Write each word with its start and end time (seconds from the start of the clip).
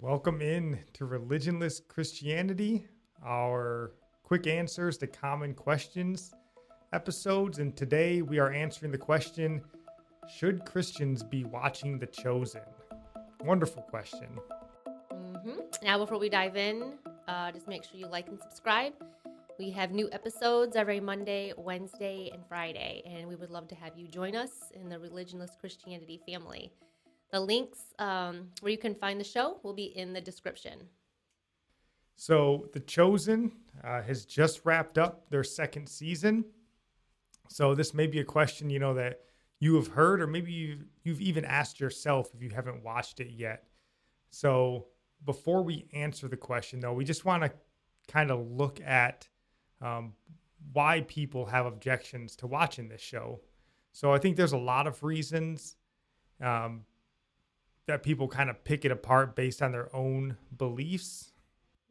Welcome 0.00 0.42
in 0.42 0.78
to 0.92 1.06
Religionless 1.06 1.80
Christianity, 1.88 2.86
our 3.24 3.92
quick 4.24 4.46
answers 4.46 4.98
to 4.98 5.06
common 5.06 5.54
questions 5.54 6.34
episodes. 6.92 7.60
And 7.60 7.74
today 7.74 8.20
we 8.20 8.38
are 8.38 8.52
answering 8.52 8.92
the 8.92 8.98
question 8.98 9.62
Should 10.28 10.66
Christians 10.66 11.22
be 11.22 11.44
watching 11.44 11.98
The 11.98 12.08
Chosen? 12.08 12.60
Wonderful 13.40 13.84
question. 13.84 14.28
Mm-hmm. 15.10 15.60
Now, 15.82 15.96
before 15.96 16.18
we 16.18 16.28
dive 16.28 16.58
in, 16.58 16.98
uh, 17.26 17.50
just 17.52 17.66
make 17.66 17.82
sure 17.82 17.98
you 17.98 18.06
like 18.06 18.28
and 18.28 18.38
subscribe. 18.38 18.92
We 19.58 19.70
have 19.70 19.92
new 19.92 20.10
episodes 20.12 20.76
every 20.76 21.00
Monday, 21.00 21.54
Wednesday, 21.56 22.30
and 22.34 22.46
Friday, 22.46 23.02
and 23.06 23.26
we 23.26 23.34
would 23.34 23.50
love 23.50 23.66
to 23.68 23.74
have 23.74 23.96
you 23.96 24.08
join 24.08 24.36
us 24.36 24.50
in 24.74 24.90
the 24.90 24.96
Religionless 24.96 25.58
Christianity 25.58 26.20
family. 26.26 26.70
The 27.32 27.40
links 27.40 27.80
um, 27.98 28.48
where 28.60 28.70
you 28.70 28.78
can 28.78 28.94
find 28.94 29.20
the 29.20 29.24
show 29.24 29.58
will 29.62 29.74
be 29.74 29.84
in 29.84 30.12
the 30.12 30.20
description. 30.20 30.88
So, 32.14 32.68
The 32.72 32.80
Chosen 32.80 33.52
uh, 33.84 34.00
has 34.02 34.24
just 34.24 34.62
wrapped 34.64 34.96
up 34.96 35.28
their 35.28 35.44
second 35.44 35.88
season. 35.88 36.46
So, 37.48 37.74
this 37.74 37.92
may 37.92 38.06
be 38.06 38.20
a 38.20 38.24
question, 38.24 38.70
you 38.70 38.78
know, 38.78 38.94
that 38.94 39.20
you 39.60 39.74
have 39.76 39.88
heard, 39.88 40.22
or 40.22 40.26
maybe 40.26 40.50
you've, 40.52 40.84
you've 41.02 41.20
even 41.20 41.44
asked 41.44 41.78
yourself 41.78 42.30
if 42.34 42.42
you 42.42 42.50
haven't 42.50 42.82
watched 42.82 43.20
it 43.20 43.30
yet. 43.30 43.64
So, 44.30 44.86
before 45.24 45.62
we 45.62 45.88
answer 45.92 46.26
the 46.26 46.36
question, 46.36 46.80
though, 46.80 46.94
we 46.94 47.04
just 47.04 47.24
want 47.24 47.42
to 47.42 47.52
kind 48.08 48.30
of 48.30 48.50
look 48.50 48.80
at 48.80 49.28
um, 49.82 50.14
why 50.72 51.02
people 51.02 51.44
have 51.44 51.66
objections 51.66 52.34
to 52.36 52.46
watching 52.46 52.88
this 52.88 53.02
show. 53.02 53.40
So, 53.92 54.12
I 54.12 54.18
think 54.18 54.36
there's 54.36 54.52
a 54.52 54.58
lot 54.58 54.86
of 54.86 55.02
reasons. 55.02 55.76
Um, 56.40 56.86
that 57.86 58.02
people 58.02 58.28
kind 58.28 58.50
of 58.50 58.62
pick 58.64 58.84
it 58.84 58.90
apart 58.90 59.36
based 59.36 59.62
on 59.62 59.72
their 59.72 59.94
own 59.94 60.36
beliefs. 60.56 61.32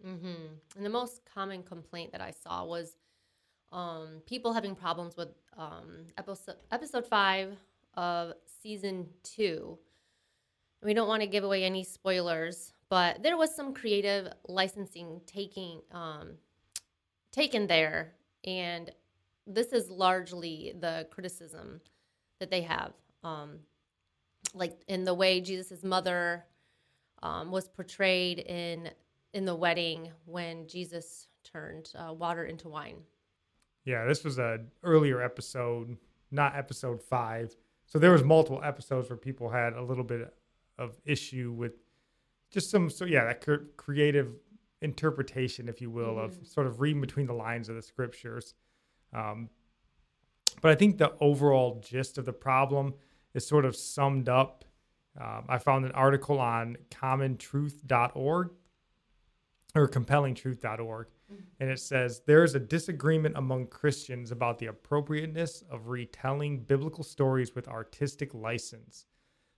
Mm-hmm. 0.06 0.76
And 0.76 0.86
the 0.86 0.90
most 0.90 1.22
common 1.34 1.64
complaint 1.64 2.12
that 2.12 2.22
I 2.22 2.32
saw 2.32 2.66
was 2.66 2.98
um, 3.72 4.22
people 4.26 4.54
having 4.54 4.76
problems 4.76 5.18
with 5.18 5.30
um, 5.58 6.06
episode 6.18 6.56
episode 6.72 7.06
five 7.08 7.58
of 7.96 8.34
season 8.62 9.08
two. 9.24 9.78
We 10.84 10.94
don't 10.94 11.08
want 11.08 11.22
to 11.22 11.28
give 11.28 11.44
away 11.44 11.64
any 11.64 11.84
spoilers, 11.84 12.74
but 12.90 13.24
there 13.24 13.38
was 13.38 13.56
some 13.56 13.74
creative 13.74 14.28
licensing 14.48 15.22
taking 15.26 15.82
um, 15.92 16.34
taken 17.32 17.68
there, 17.68 18.14
and 18.46 18.92
this 19.48 19.74
is 19.74 19.90
largely 19.90 20.74
the 20.80 21.08
criticism 21.10 21.82
that 22.40 22.52
they 22.52 22.62
have. 22.62 22.94
Um, 23.24 23.60
like 24.56 24.82
in 24.88 25.04
the 25.04 25.14
way 25.14 25.42
Jesus' 25.42 25.84
mother 25.84 26.46
um, 27.22 27.52
was 27.52 27.68
portrayed 27.68 28.40
in 28.40 28.90
in 29.34 29.46
the 29.46 29.56
wedding 29.56 30.12
when 30.26 30.68
Jesus 30.68 31.28
turned 31.44 31.92
uh, 31.98 32.14
water 32.14 32.46
into 32.46 32.70
wine. 32.70 32.98
Yeah, 33.84 34.06
this 34.06 34.24
was 34.24 34.40
a 34.40 34.60
earlier 34.84 35.22
episode, 35.22 35.98
not 36.32 36.56
episode 36.56 37.02
five. 37.02 37.56
So 37.86 38.00
there 38.00 38.12
was 38.12 38.24
multiple 38.24 38.62
episodes 38.64 39.10
where 39.10 39.18
people 39.18 39.50
had 39.50 39.74
a 39.74 39.82
little 39.84 40.04
bit 40.04 40.34
of 40.78 41.00
issue 41.06 41.52
with 41.52 41.74
just 42.50 42.72
some 42.72 42.90
so 42.90 43.06
yeah 43.06 43.26
that 43.26 43.46
creative 43.78 44.34
interpretation, 44.82 45.68
if 45.68 45.82
you 45.82 45.90
will, 45.90 46.16
mm-hmm. 46.16 46.42
of 46.42 46.48
sort 46.48 46.68
of 46.68 46.80
reading 46.80 47.02
between 47.02 47.28
the 47.28 47.34
lines 47.34 47.70
of 47.70 47.76
the 47.76 47.82
scriptures. 47.82 48.54
Um, 49.14 49.50
but 50.62 50.72
I 50.72 50.76
think 50.76 50.98
the 50.98 51.14
overall 51.20 51.82
gist 51.86 52.18
of 52.18 52.26
the 52.26 52.34
problem 52.34 52.94
is 53.36 53.46
sort 53.46 53.66
of 53.66 53.76
summed 53.76 54.30
up. 54.30 54.66
Um, 55.20 55.46
I 55.48 55.60
found 55.60 55.86
an 55.86 55.92
article 55.92 56.40
on 56.40 56.78
commontruth.org 56.90 58.50
or 59.76 59.88
compellingtruth.org, 59.88 61.08
mm-hmm. 61.08 61.42
and 61.60 61.70
it 61.70 61.80
says 61.80 62.22
there 62.26 62.44
is 62.44 62.56
a 62.56 62.60
disagreement 62.60 63.38
among 63.38 63.68
Christians 63.68 64.32
about 64.32 64.58
the 64.58 64.68
appropriateness 64.68 65.64
of 65.70 65.88
retelling 65.88 66.60
biblical 66.60 67.04
stories 67.04 67.54
with 67.54 67.68
artistic 67.68 68.34
license. 68.34 69.06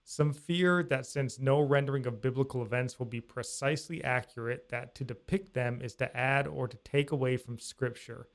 Some 0.04 0.32
fear 0.32 0.82
that 0.84 1.06
since 1.06 1.38
no 1.38 1.60
rendering 1.60 2.06
of 2.06 2.22
biblical 2.22 2.62
events 2.62 2.98
will 2.98 3.06
be 3.06 3.20
precisely 3.20 4.02
accurate, 4.02 4.68
that 4.70 4.94
to 4.96 5.04
depict 5.04 5.52
them 5.54 5.80
is 5.82 5.94
to 5.96 6.16
add 6.16 6.46
or 6.46 6.66
to 6.66 6.76
take 6.78 7.12
away 7.12 7.36
from 7.36 7.58
Scripture. 7.58 8.26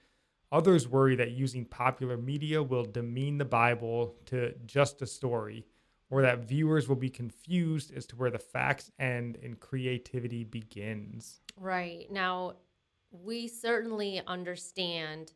Others 0.53 0.87
worry 0.87 1.15
that 1.15 1.31
using 1.31 1.65
popular 1.65 2.15
media 2.15 2.61
will 2.61 2.85
demean 2.85 3.39
the 3.39 3.45
Bible 3.45 4.15
to 4.27 4.53
just 4.67 5.01
a 5.01 5.07
story, 5.07 5.65
or 6.11 6.21
that 6.21 6.45
viewers 6.45 6.87
will 6.87 6.95
be 6.95 7.09
confused 7.09 7.91
as 7.91 8.05
to 8.05 8.15
where 8.15 8.29
the 8.29 8.37
facts 8.37 8.91
end 8.99 9.39
and 9.41 9.59
creativity 9.59 10.43
begins. 10.43 11.41
Right. 11.57 12.05
Now, 12.11 12.53
we 13.09 13.47
certainly 13.47 14.21
understand 14.27 15.33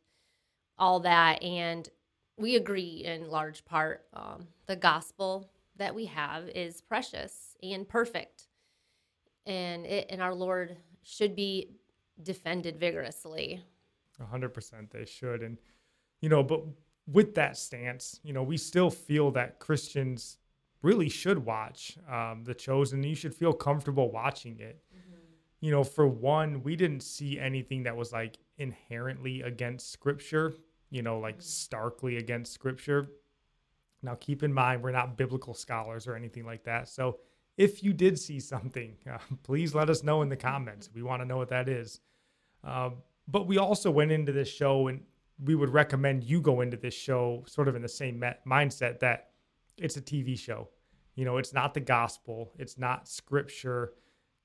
all 0.78 1.00
that, 1.00 1.42
and 1.42 1.90
we 2.38 2.56
agree 2.56 3.02
in 3.04 3.32
large 3.32 3.66
part. 3.66 4.06
Um, 4.14 4.48
the 4.68 4.76
gospel 4.76 5.50
that 5.78 5.96
we 5.96 6.06
have 6.06 6.48
is 6.50 6.80
precious 6.82 7.58
and 7.64 7.90
perfect, 7.90 8.50
and 9.48 9.84
it 9.88 10.06
and 10.12 10.22
our 10.22 10.36
Lord 10.36 10.78
should 11.02 11.36
be 11.36 11.72
defended 12.22 12.80
vigorously. 12.80 13.64
100% 14.22 14.92
they 14.92 15.06
should. 15.06 15.42
And, 15.42 15.58
you 16.22 16.30
know, 16.30 16.44
but 16.44 16.64
with 17.08 17.36
that 17.36 17.58
stance, 17.58 18.20
you 18.24 18.34
know, 18.34 18.44
we 18.44 18.58
still 18.58 18.90
feel 18.90 19.32
that 19.32 19.60
Christians 19.60 20.38
really 20.82 21.10
should 21.10 21.46
watch 21.46 21.98
um, 22.10 22.44
The 22.44 22.54
Chosen. 22.54 23.04
You 23.04 23.16
should 23.16 23.34
feel 23.34 23.54
comfortable 23.54 24.12
watching 24.12 24.60
it. 24.60 24.84
Mm-hmm. 24.94 25.16
You 25.62 25.72
know, 25.72 25.84
for 25.84 26.08
one, 26.08 26.64
we 26.64 26.76
didn't 26.76 27.02
see 27.02 27.40
anything 27.40 27.84
that 27.84 27.96
was 27.96 28.12
like 28.12 28.38
inherently 28.58 29.42
against 29.42 29.92
Scripture, 29.92 30.54
you 30.90 31.02
know, 31.02 31.20
like 31.20 31.36
mm-hmm. 31.36 31.44
starkly 31.44 32.18
against 32.18 32.54
Scripture. 32.54 33.08
Now, 34.04 34.16
keep 34.16 34.44
in 34.44 34.54
mind, 34.54 34.84
we're 34.84 34.92
not 34.92 35.18
biblical 35.18 35.54
scholars 35.54 36.08
or 36.08 36.16
anything 36.16 36.46
like 36.46 36.64
that. 36.66 36.88
So, 36.88 37.20
if 37.58 37.82
you 37.82 37.92
did 37.92 38.20
see 38.20 38.40
something, 38.40 38.96
uh, 39.12 39.18
please 39.44 39.74
let 39.74 39.90
us 39.90 40.04
know 40.04 40.22
in 40.22 40.30
the 40.30 40.38
comments. 40.38 40.90
We 40.94 41.02
want 41.02 41.24
to 41.24 41.28
know 41.28 41.38
what 41.38 41.50
that 41.50 41.68
is. 41.68 42.00
Um, 42.64 42.98
but 43.28 43.48
we 43.48 43.58
also 43.58 43.92
went 43.92 44.12
into 44.12 44.32
this 44.32 44.50
show 44.50 44.88
and 44.88 45.02
we 45.44 45.56
would 45.56 45.70
recommend 45.70 46.24
you 46.24 46.42
go 46.42 46.62
into 46.62 46.78
this 46.78 46.94
show 46.94 47.44
sort 47.48 47.68
of 47.68 47.76
in 47.76 47.82
the 47.82 47.90
same 47.90 48.24
mindset 48.46 49.00
that 49.00 49.30
it's 49.78 49.98
a 49.98 50.02
TV 50.02 50.38
show. 50.38 50.70
You 51.16 51.26
know, 51.26 51.38
it's 51.38 51.54
not 51.54 51.74
the 51.74 51.80
gospel, 51.80 52.52
it's 52.58 52.78
not 52.78 53.08
scripture. 53.08 53.94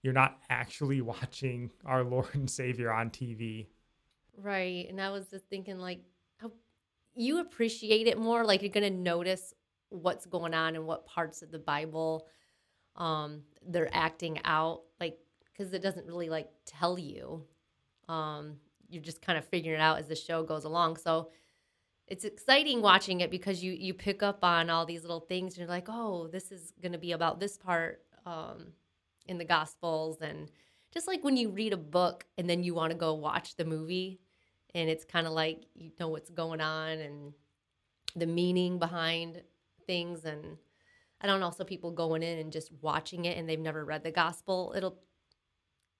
you're 0.03 0.13
not 0.13 0.39
actually 0.51 1.01
watching 1.15 1.71
our 1.85 2.03
Lord 2.03 2.35
and 2.35 2.51
Savior 2.51 2.93
on 2.93 3.11
TV. 3.11 3.69
Right. 4.37 4.89
And 4.89 5.01
I 5.01 5.11
was 5.11 5.29
just 5.29 5.47
thinking, 5.49 5.79
like, 5.79 6.03
you 7.15 7.41
appreciate 7.41 8.07
it 8.07 8.19
more. 8.19 8.45
Like, 8.45 8.63
you're 8.63 8.71
going 8.71 8.91
to 8.91 8.99
notice 8.99 9.53
what's 9.91 10.25
going 10.25 10.55
on 10.55 10.75
and 10.75 10.87
what 10.87 11.07
parts 11.07 11.43
of 11.43 11.51
the 11.51 11.59
Bible 11.59 12.27
um, 12.97 13.43
they're 13.67 13.95
acting 13.95 14.41
out. 14.45 14.83
Like, 14.99 15.19
because 15.45 15.73
it 15.75 15.83
doesn't 15.83 16.07
really, 16.07 16.31
like, 16.31 16.49
tell 16.65 16.99
you. 16.99 17.45
Um, 18.09 18.57
you're 18.93 19.03
just 19.03 19.23
kind 19.23 19.39
of 19.39 19.45
figuring 19.45 19.81
it 19.81 19.83
out 19.83 19.99
as 19.99 20.09
the 20.09 20.17
show 20.17 20.43
goes 20.43 20.65
along. 20.65 20.97
So, 20.97 21.31
it's 22.13 22.25
exciting 22.25 22.83
watching 22.83 23.21
it 23.21 23.31
because 23.31 23.63
you 23.63 23.73
you 23.73 23.95
pick 23.95 24.23
up 24.23 24.45
on 24.45 24.69
all 24.69 24.85
these 24.85 25.03
little 25.03 25.21
things 25.21 25.55
and 25.55 25.61
you're 25.61 25.69
like 25.69 25.89
oh 25.89 26.29
this 26.29 26.53
is 26.53 26.73
going 26.83 26.93
to 26.93 26.99
be 26.99 27.13
about 27.13 27.41
this 27.41 27.57
part 27.57 28.03
um, 28.27 28.67
in 29.27 29.39
the 29.39 29.45
gospels 29.45 30.21
and 30.21 30.51
just 30.93 31.07
like 31.07 31.25
when 31.25 31.37
you 31.37 31.49
read 31.49 31.73
a 31.73 31.79
book 31.79 32.27
and 32.37 32.49
then 32.49 32.63
you 32.63 32.75
want 32.75 32.91
to 32.93 32.99
go 32.99 33.15
watch 33.15 33.57
the 33.57 33.65
movie 33.65 34.21
and 34.75 34.91
it's 34.91 35.05
kind 35.05 35.27
of 35.27 35.33
like 35.33 35.65
you 35.75 35.91
know 35.99 36.09
what's 36.09 36.31
going 36.31 36.61
on 36.61 36.99
and 36.99 37.33
the 38.15 38.27
meaning 38.27 38.79
behind 38.79 39.43
things 39.87 40.25
and 40.25 40.59
i 41.21 41.27
don't 41.27 41.41
know 41.41 41.51
so 41.51 41.65
people 41.65 41.91
going 41.91 42.23
in 42.23 42.39
and 42.39 42.53
just 42.53 42.71
watching 42.83 43.25
it 43.25 43.39
and 43.39 43.49
they've 43.49 43.59
never 43.59 43.85
read 43.85 44.03
the 44.03 44.11
gospel 44.11 44.75
it'll 44.77 44.99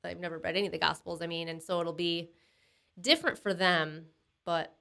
i've 0.05 0.21
never 0.21 0.39
read 0.39 0.57
any 0.57 0.67
of 0.67 0.73
the 0.73 0.79
gospels 0.79 1.23
i 1.23 1.27
mean 1.27 1.49
and 1.49 1.63
so 1.63 1.81
it'll 1.81 1.93
be 1.93 2.31
different 3.01 3.39
for 3.39 3.55
them 3.55 4.07
but 4.45 4.77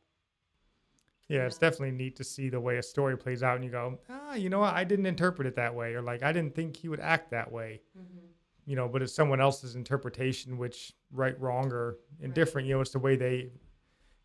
yeah, 1.32 1.46
it's 1.46 1.58
definitely 1.58 1.92
neat 1.92 2.18
to 2.18 2.26
see 2.26 2.50
the 2.50 2.60
way 2.60 2.76
a 2.76 2.84
story 2.84 3.18
plays 3.18 3.42
out, 3.42 3.56
and 3.56 3.64
you 3.64 3.72
go, 3.72 3.98
ah, 4.10 4.34
you 4.34 4.50
know 4.50 4.60
what? 4.60 4.74
I 4.74 4.84
didn't 4.84 5.06
interpret 5.06 5.48
it 5.48 5.56
that 5.56 5.74
way, 5.74 5.94
or 5.94 6.02
like 6.02 6.24
I 6.24 6.34
didn't 6.34 6.56
think 6.56 6.76
he 6.76 6.90
would 6.90 7.00
act 7.00 7.32
that 7.32 7.50
way. 7.50 7.80
Mm-hmm. 7.98 8.26
You 8.66 8.76
know, 8.76 8.90
but 8.90 9.02
it's 9.02 9.16
someone 9.16 9.40
else's 9.40 9.76
interpretation, 9.76 10.58
which 10.58 10.92
right, 11.10 11.40
wrong, 11.40 11.72
or 11.72 12.00
indifferent. 12.20 12.66
Right. 12.66 12.70
You 12.70 12.76
know, 12.76 12.82
it's 12.82 12.92
the 12.92 13.00
way 13.00 13.16
they 13.16 13.50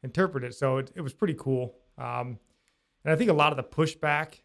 interpret 0.02 0.42
it. 0.42 0.56
So 0.56 0.78
it, 0.78 0.90
it 0.96 1.00
was 1.00 1.12
pretty 1.12 1.34
cool. 1.34 1.76
Um, 1.96 2.40
and 3.04 3.12
I 3.12 3.16
think 3.16 3.30
a 3.30 3.34
lot 3.34 3.52
of 3.52 3.56
the 3.56 3.62
pushback 3.62 4.40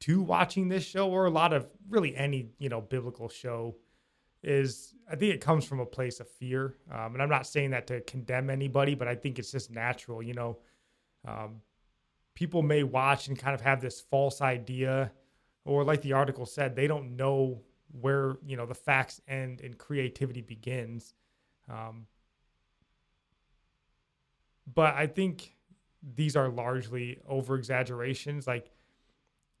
to 0.00 0.20
watching 0.20 0.68
this 0.68 0.84
show, 0.84 1.08
or 1.08 1.24
a 1.24 1.30
lot 1.30 1.54
of 1.54 1.66
really 1.88 2.14
any 2.14 2.50
you 2.58 2.68
know 2.68 2.82
biblical 2.82 3.30
show, 3.30 3.76
is 4.44 4.94
I 5.10 5.16
think 5.16 5.34
it 5.34 5.40
comes 5.40 5.64
from 5.64 5.80
a 5.80 5.86
place 5.86 6.20
of 6.20 6.28
fear. 6.28 6.76
Um, 6.90 7.14
and 7.14 7.22
I'm 7.22 7.28
not 7.28 7.46
saying 7.46 7.70
that 7.70 7.86
to 7.88 8.00
condemn 8.02 8.50
anybody, 8.50 8.94
but 8.94 9.08
I 9.08 9.14
think 9.14 9.38
it's 9.38 9.50
just 9.50 9.70
natural. 9.70 10.22
You 10.22 10.34
know. 10.34 10.58
Um, 11.26 11.62
people 12.34 12.62
may 12.62 12.82
watch 12.82 13.28
and 13.28 13.38
kind 13.38 13.54
of 13.54 13.60
have 13.60 13.80
this 13.80 14.00
false 14.00 14.40
idea 14.40 15.12
or 15.64 15.84
like 15.84 16.02
the 16.02 16.12
article 16.12 16.44
said 16.44 16.74
they 16.74 16.86
don't 16.86 17.16
know 17.16 17.60
where 18.00 18.36
you 18.44 18.56
know 18.56 18.66
the 18.66 18.74
facts 18.74 19.20
end 19.28 19.60
and 19.60 19.78
creativity 19.78 20.40
begins 20.40 21.14
um, 21.70 22.06
but 24.74 24.94
i 24.94 25.06
think 25.06 25.54
these 26.16 26.36
are 26.36 26.48
largely 26.48 27.18
over 27.28 27.56
exaggerations 27.56 28.46
like 28.46 28.70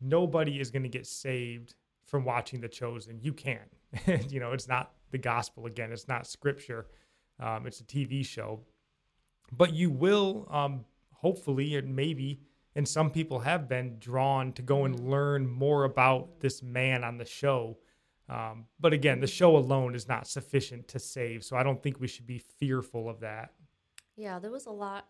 nobody 0.00 0.60
is 0.60 0.70
going 0.70 0.82
to 0.82 0.88
get 0.88 1.06
saved 1.06 1.74
from 2.14 2.24
watching 2.24 2.60
the 2.60 2.68
chosen 2.68 3.18
you 3.20 3.32
can. 3.32 3.58
You 4.28 4.38
know 4.38 4.52
it's 4.52 4.68
not 4.68 4.92
the 5.10 5.18
gospel 5.18 5.66
again. 5.66 5.90
It's 5.90 6.06
not 6.06 6.28
scripture. 6.28 6.86
Um, 7.40 7.66
it's 7.66 7.80
a 7.80 7.84
tv 7.84 8.24
show. 8.24 8.60
But 9.50 9.72
you 9.72 9.90
will 9.90 10.46
um, 10.48 10.84
hopefully 11.10 11.74
and 11.74 11.96
maybe 11.96 12.40
and 12.76 12.86
some 12.86 13.10
people 13.10 13.40
have 13.40 13.68
been 13.68 13.96
drawn 13.98 14.52
to 14.52 14.62
go 14.62 14.84
and 14.84 15.10
learn 15.10 15.48
more 15.48 15.82
about 15.82 16.38
this 16.38 16.62
man 16.62 17.02
on 17.02 17.18
the 17.18 17.24
show. 17.24 17.78
Um, 18.28 18.66
but 18.78 18.92
again, 18.92 19.18
the 19.18 19.26
show 19.26 19.56
alone 19.56 19.96
is 19.96 20.06
not 20.06 20.28
sufficient 20.28 20.86
to 20.88 21.00
save, 21.00 21.42
so 21.42 21.56
I 21.56 21.64
don't 21.64 21.82
think 21.82 21.98
we 21.98 22.06
should 22.06 22.28
be 22.28 22.38
fearful 22.38 23.08
of 23.08 23.18
that. 23.20 23.54
Yeah, 24.14 24.38
there 24.38 24.52
was 24.52 24.66
a 24.66 24.70
lot, 24.70 25.08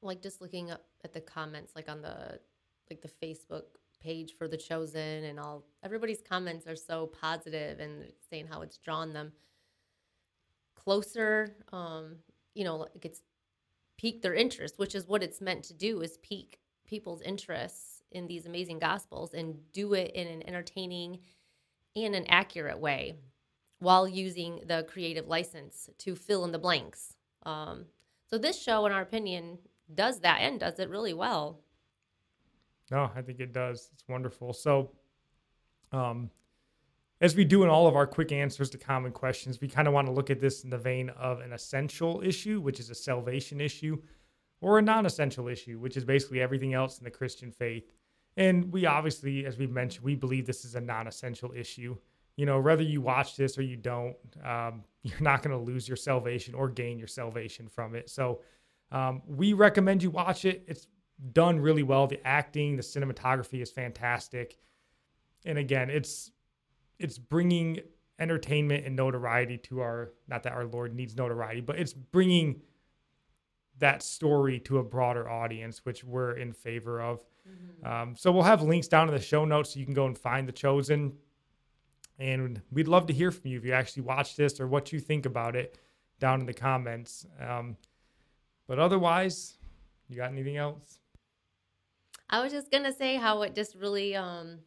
like 0.00 0.22
just 0.22 0.40
looking 0.40 0.70
up 0.70 0.84
at 1.04 1.12
the 1.12 1.20
comments, 1.20 1.72
like 1.76 1.90
on 1.90 2.00
the 2.00 2.40
like 2.90 3.02
the 3.02 3.10
Facebook 3.22 3.64
page 4.00 4.34
for 4.36 4.48
the 4.48 4.56
chosen, 4.56 5.24
and 5.24 5.38
all 5.38 5.64
everybody's 5.82 6.22
comments 6.22 6.66
are 6.66 6.76
so 6.76 7.06
positive 7.06 7.80
and 7.80 8.12
saying 8.30 8.46
how 8.46 8.62
it's 8.62 8.78
drawn 8.78 9.12
them 9.12 9.32
closer. 10.74 11.56
Um, 11.72 12.16
you 12.54 12.64
know, 12.64 12.76
like 12.76 13.04
it's 13.04 13.22
piqued 13.98 14.22
their 14.22 14.34
interest, 14.34 14.78
which 14.78 14.94
is 14.94 15.08
what 15.08 15.22
it's 15.22 15.40
meant 15.40 15.64
to 15.64 15.74
do, 15.74 16.00
is 16.00 16.18
pique 16.18 16.58
people's 16.86 17.22
interests 17.22 18.02
in 18.12 18.26
these 18.26 18.46
amazing 18.46 18.78
gospels 18.78 19.34
and 19.34 19.56
do 19.72 19.94
it 19.94 20.12
in 20.14 20.26
an 20.28 20.46
entertaining 20.46 21.18
and 21.96 22.14
an 22.14 22.26
accurate 22.28 22.78
way 22.78 23.14
while 23.78 24.08
using 24.08 24.60
the 24.66 24.86
creative 24.88 25.26
license 25.26 25.90
to 25.98 26.14
fill 26.14 26.44
in 26.44 26.52
the 26.52 26.58
blanks. 26.58 27.16
Um, 27.44 27.86
so 28.28 28.38
this 28.38 28.60
show, 28.60 28.86
in 28.86 28.92
our 28.92 29.02
opinion, 29.02 29.58
does 29.92 30.20
that 30.20 30.38
and 30.40 30.58
does 30.58 30.78
it 30.78 30.88
really 30.88 31.14
well. 31.14 31.60
No, 32.90 33.10
I 33.14 33.22
think 33.22 33.40
it 33.40 33.52
does. 33.52 33.90
It's 33.92 34.04
wonderful. 34.08 34.52
So, 34.52 34.92
um, 35.92 36.30
as 37.20 37.34
we 37.34 37.44
do 37.44 37.62
in 37.62 37.70
all 37.70 37.86
of 37.86 37.96
our 37.96 38.06
quick 38.06 38.30
answers 38.30 38.68
to 38.70 38.78
common 38.78 39.10
questions, 39.10 39.60
we 39.60 39.68
kind 39.68 39.88
of 39.88 39.94
want 39.94 40.06
to 40.06 40.12
look 40.12 40.30
at 40.30 40.40
this 40.40 40.64
in 40.64 40.70
the 40.70 40.78
vein 40.78 41.08
of 41.10 41.40
an 41.40 41.52
essential 41.52 42.20
issue, 42.22 42.60
which 42.60 42.78
is 42.78 42.90
a 42.90 42.94
salvation 42.94 43.60
issue 43.60 43.98
or 44.60 44.78
a 44.78 44.82
non 44.82 45.06
essential 45.06 45.48
issue, 45.48 45.78
which 45.78 45.96
is 45.96 46.04
basically 46.04 46.40
everything 46.40 46.74
else 46.74 46.98
in 46.98 47.04
the 47.04 47.10
Christian 47.10 47.50
faith. 47.50 47.90
And 48.36 48.70
we 48.70 48.84
obviously, 48.84 49.46
as 49.46 49.56
we 49.56 49.66
mentioned, 49.66 50.04
we 50.04 50.14
believe 50.14 50.46
this 50.46 50.64
is 50.64 50.74
a 50.74 50.80
non 50.80 51.06
essential 51.06 51.52
issue. 51.52 51.96
You 52.36 52.44
know, 52.44 52.60
whether 52.60 52.82
you 52.82 53.00
watch 53.00 53.36
this 53.36 53.56
or 53.56 53.62
you 53.62 53.76
don't, 53.76 54.16
um, 54.44 54.84
you're 55.02 55.20
not 55.20 55.42
going 55.42 55.56
to 55.56 55.64
lose 55.64 55.88
your 55.88 55.96
salvation 55.96 56.54
or 56.54 56.68
gain 56.68 56.98
your 56.98 57.08
salvation 57.08 57.68
from 57.68 57.94
it. 57.94 58.10
So 58.10 58.40
um, 58.92 59.22
we 59.26 59.54
recommend 59.54 60.02
you 60.02 60.10
watch 60.10 60.44
it. 60.44 60.64
It's 60.66 60.86
done 61.32 61.60
really 61.60 61.82
well. 61.82 62.06
The 62.06 62.24
acting, 62.26 62.76
the 62.76 62.82
cinematography 62.82 63.62
is 63.62 63.70
fantastic. 63.70 64.58
And 65.44 65.58
again, 65.58 65.90
it's 65.90 66.30
it's 66.98 67.18
bringing 67.18 67.80
entertainment 68.18 68.86
and 68.86 68.96
notoriety 68.96 69.58
to 69.58 69.80
our 69.80 70.12
not 70.28 70.42
that 70.44 70.52
our 70.52 70.64
Lord 70.64 70.94
needs 70.94 71.16
notoriety, 71.16 71.60
but 71.60 71.78
it's 71.78 71.92
bringing 71.92 72.62
that 73.78 74.02
story 74.02 74.58
to 74.60 74.78
a 74.78 74.82
broader 74.82 75.28
audience, 75.28 75.84
which 75.84 76.02
we're 76.02 76.32
in 76.32 76.52
favor 76.52 77.00
of. 77.00 77.22
Mm-hmm. 77.48 77.86
Um, 77.86 78.16
so 78.16 78.32
we'll 78.32 78.42
have 78.42 78.62
links 78.62 78.88
down 78.88 79.08
in 79.08 79.14
the 79.14 79.20
show 79.20 79.44
notes 79.44 79.74
so 79.74 79.80
you 79.80 79.84
can 79.84 79.94
go 79.94 80.06
and 80.06 80.16
find 80.16 80.48
The 80.48 80.52
Chosen. 80.52 81.12
And 82.18 82.62
we'd 82.72 82.88
love 82.88 83.06
to 83.08 83.12
hear 83.12 83.30
from 83.30 83.50
you 83.50 83.58
if 83.58 83.64
you 83.64 83.72
actually 83.72 84.02
watched 84.04 84.38
this 84.38 84.58
or 84.58 84.66
what 84.66 84.92
you 84.92 85.00
think 85.00 85.26
about 85.26 85.54
it 85.54 85.78
down 86.18 86.40
in 86.40 86.46
the 86.46 86.54
comments. 86.54 87.26
Um, 87.38 87.76
but 88.66 88.78
otherwise, 88.78 89.58
you 90.08 90.16
got 90.16 90.32
anything 90.32 90.56
else? 90.56 90.98
I 92.28 92.42
was 92.42 92.52
just 92.52 92.70
gonna 92.70 92.92
say 92.92 93.16
how 93.16 93.42
it 93.42 93.54
just 93.54 93.74
really 93.74 94.16
um, 94.16 94.58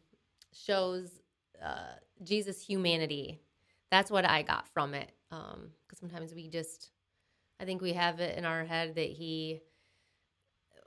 shows 0.52 1.20
uh, 1.62 1.94
Jesus' 2.22 2.60
humanity. 2.60 3.40
That's 3.90 4.10
what 4.10 4.24
I 4.28 4.42
got 4.42 4.68
from 4.68 4.94
it. 4.94 5.10
Because 5.28 5.54
um, 5.54 5.70
sometimes 5.94 6.34
we 6.34 6.48
just 6.48 6.90
I 7.60 7.64
think 7.64 7.82
we 7.82 7.92
have 7.92 8.20
it 8.20 8.38
in 8.38 8.44
our 8.44 8.64
head 8.64 8.94
that 8.94 9.10
he 9.10 9.60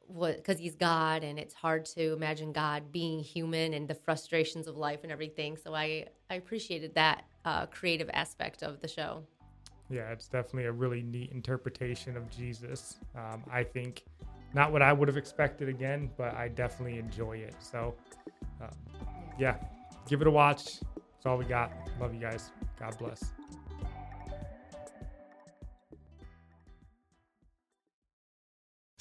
what 0.07 0.37
because 0.37 0.59
he's 0.59 0.75
God 0.75 1.23
and 1.23 1.39
it's 1.39 1.53
hard 1.53 1.85
to 1.85 2.13
imagine 2.13 2.51
God 2.51 2.91
being 2.91 3.19
human 3.19 3.73
and 3.73 3.87
the 3.87 3.95
frustrations 3.95 4.67
of 4.67 4.75
life 4.75 4.99
and 5.03 5.11
everything. 5.11 5.57
So 5.57 5.73
I 5.73 6.07
I 6.29 6.35
appreciated 6.35 6.95
that 6.95 7.25
uh, 7.45 7.67
creative 7.67 8.09
aspect 8.13 8.63
of 8.63 8.81
the 8.81 8.87
show. 8.87 9.23
Yeah, 9.89 10.11
it's 10.11 10.27
definitely 10.27 10.65
a 10.65 10.71
really 10.71 11.03
neat 11.03 11.31
interpretation 11.31 12.17
of 12.17 12.29
Jesus. 12.29 12.97
Um, 13.15 13.43
I 13.51 13.63
think 13.63 14.05
not 14.53 14.71
what 14.71 14.81
I 14.81 14.93
would 14.93 15.07
have 15.07 15.17
expected 15.17 15.69
again, 15.69 16.09
but 16.17 16.35
I 16.35 16.47
definitely 16.49 16.99
enjoy 16.99 17.37
it. 17.37 17.55
So 17.59 17.95
um, 18.61 18.69
yeah, 19.39 19.55
give 20.07 20.21
it 20.21 20.27
a 20.27 20.31
watch. 20.31 20.79
That's 20.95 21.25
all 21.25 21.37
we 21.37 21.45
got. 21.45 21.71
Love 21.99 22.13
you 22.13 22.19
guys. 22.19 22.51
God 22.79 22.97
bless. 22.97 23.33